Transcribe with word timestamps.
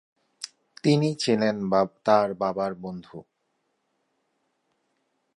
তিনি 0.83 1.09
ছিলেন 1.15 1.55
তার 2.05 2.29
বাবার 2.33 2.71
বন্ধু। 2.75 3.17